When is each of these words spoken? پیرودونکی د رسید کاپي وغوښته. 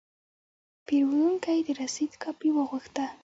پیرودونکی 0.87 1.57
د 1.65 1.67
رسید 1.81 2.11
کاپي 2.23 2.49
وغوښته. 2.53 3.05